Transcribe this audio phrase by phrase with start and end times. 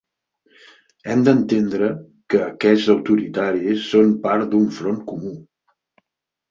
[1.09, 1.89] Hem d’entendre
[2.35, 5.41] que aquests autoritaris són part d’un front comú.